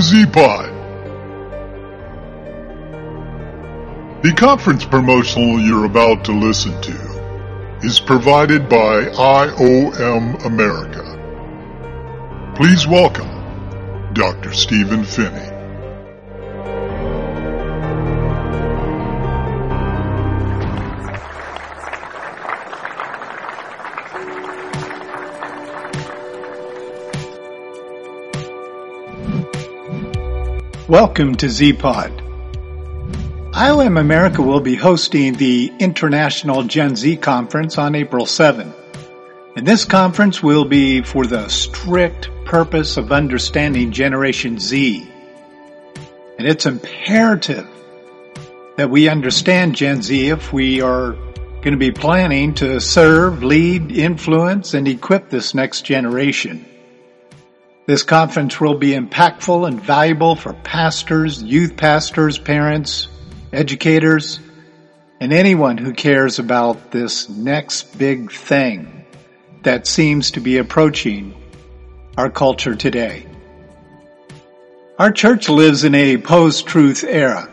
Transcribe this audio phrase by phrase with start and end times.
[0.00, 0.70] Z-Pod.
[4.22, 7.10] The conference promotional you're about to listen to
[7.82, 11.06] is provided by IOM America.
[12.56, 13.28] Please welcome
[14.12, 14.52] Dr.
[14.52, 15.49] Stephen Phinney.
[30.90, 32.10] Welcome to Z-Pod.
[33.52, 38.74] IOM America will be hosting the International Gen Z Conference on April 7.
[39.54, 45.08] And this conference will be for the strict purpose of understanding Generation Z.
[46.40, 47.68] And it's imperative
[48.76, 53.92] that we understand Gen Z if we are going to be planning to serve, lead,
[53.92, 56.66] influence, and equip this next generation.
[57.86, 63.08] This conference will be impactful and valuable for pastors, youth pastors, parents,
[63.52, 64.38] educators,
[65.20, 69.04] and anyone who cares about this next big thing
[69.62, 71.34] that seems to be approaching
[72.16, 73.26] our culture today.
[74.98, 77.50] Our church lives in a post-truth era,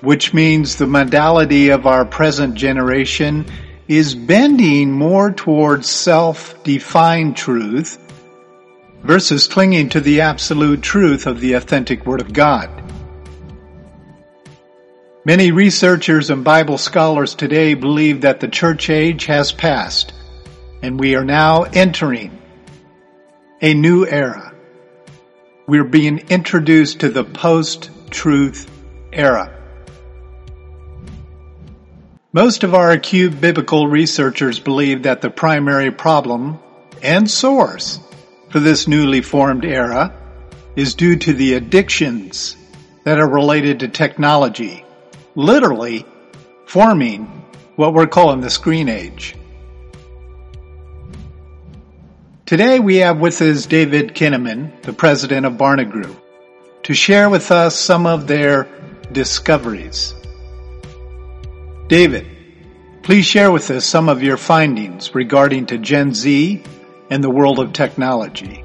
[0.00, 3.46] which means the modality of our present generation
[3.86, 8.04] is bending more towards self-defined truth
[9.08, 12.68] versus clinging to the absolute truth of the authentic Word of God.
[15.24, 20.12] Many researchers and Bible scholars today believe that the church age has passed
[20.82, 22.38] and we are now entering
[23.62, 24.54] a new era.
[25.66, 28.70] We're being introduced to the post-truth
[29.10, 29.58] era.
[32.34, 36.58] Most of our acute biblical researchers believe that the primary problem
[37.02, 38.00] and source
[38.50, 40.14] for this newly formed era
[40.76, 42.56] is due to the addictions
[43.04, 44.84] that are related to technology,
[45.34, 46.06] literally
[46.66, 47.26] forming
[47.76, 49.34] what we're calling the screen age.
[52.46, 56.16] Today we have with us David Kinnaman, the president of Barna Group,
[56.84, 58.68] to share with us some of their
[59.12, 60.14] discoveries.
[61.88, 62.26] David,
[63.02, 66.62] please share with us some of your findings regarding to Gen Z
[67.10, 68.64] in the world of technology?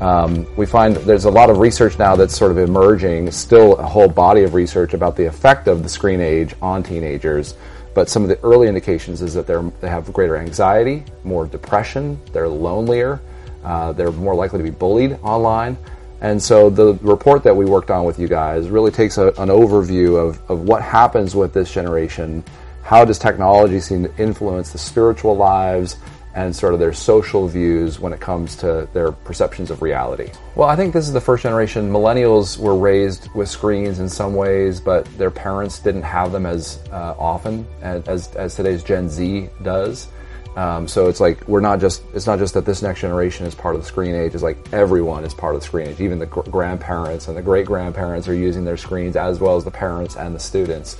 [0.00, 3.86] Um, we find there's a lot of research now that's sort of emerging, still a
[3.86, 7.54] whole body of research about the effect of the screen age on teenagers.
[7.94, 9.46] But some of the early indications is that
[9.80, 13.20] they have greater anxiety, more depression, they're lonelier,
[13.64, 15.76] uh, they're more likely to be bullied online.
[16.20, 19.48] And so the report that we worked on with you guys really takes a, an
[19.48, 22.44] overview of, of what happens with this generation.
[22.82, 25.96] How does technology seem to influence the spiritual lives?
[26.38, 30.30] And sort of their social views when it comes to their perceptions of reality.
[30.54, 31.90] Well, I think this is the first generation.
[31.90, 36.78] Millennials were raised with screens in some ways, but their parents didn't have them as
[36.92, 40.06] uh, often as, as today's Gen Z does.
[40.54, 43.54] Um, so it's like we're not just it's not just that this next generation is
[43.54, 44.34] part of the screen age.
[44.34, 46.00] It's like everyone is part of the screen age.
[46.00, 49.64] Even the gr- grandparents and the great grandparents are using their screens as well as
[49.64, 50.98] the parents and the students.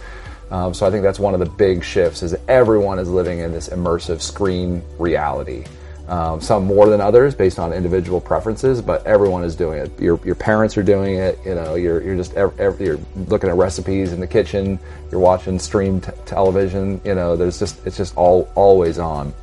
[0.50, 3.52] Um, so I think that's one of the big shifts is everyone is living in
[3.52, 5.64] this immersive screen reality.
[6.08, 10.00] Um, some more than others based on individual preferences, but everyone is doing it.
[10.00, 11.38] Your, your parents are doing it.
[11.44, 14.78] You know, you're, you're just every, you're looking at recipes in the kitchen.
[15.10, 16.98] You're watching streamed t- television.
[17.04, 19.34] You know, there's just it's just all always on.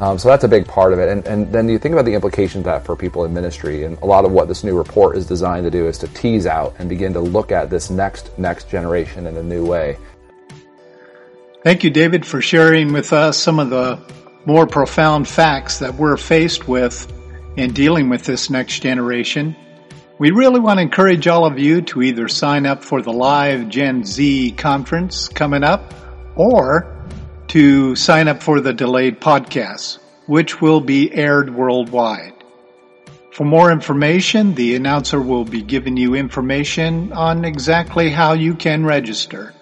[0.00, 1.10] Um, so that's a big part of it.
[1.10, 3.84] And, and then you think about the implications of that for people in ministry.
[3.84, 6.46] And a lot of what this new report is designed to do is to tease
[6.46, 9.98] out and begin to look at this next next generation in a new way.
[11.64, 13.98] Thank you, David, for sharing with us some of the
[14.46, 17.12] more profound facts that we're faced with
[17.56, 19.56] in dealing with this next generation.
[20.20, 23.68] We really want to encourage all of you to either sign up for the live
[23.68, 25.92] Gen Z conference coming up
[26.36, 26.96] or
[27.48, 32.34] to sign up for the delayed podcast, which will be aired worldwide.
[33.32, 38.84] For more information, the announcer will be giving you information on exactly how you can
[38.84, 39.54] register.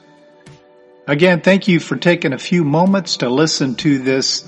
[1.08, 4.44] Again, thank you for taking a few moments to listen to this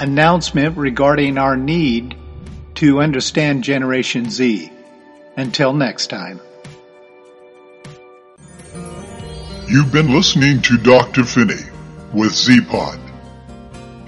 [0.00, 2.16] announcement regarding our need
[2.74, 4.72] to understand Generation Z.
[5.36, 6.40] Until next time.
[9.68, 11.24] You've been listening to Dr.
[11.24, 11.62] Phinney
[12.12, 12.98] with Z-Pod.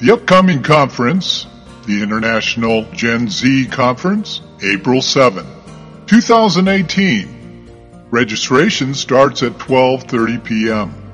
[0.00, 1.46] The upcoming conference,
[1.86, 5.46] the International Gen Z Conference, April 7,
[6.06, 8.06] 2018.
[8.10, 11.07] Registration starts at 12:30 p.m.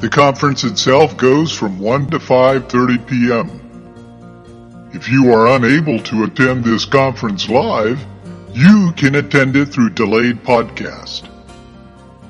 [0.00, 4.90] The conference itself goes from 1 to 5.30 p.m.
[4.92, 8.04] If you are unable to attend this conference live,
[8.52, 11.28] You can attend it through delayed podcast.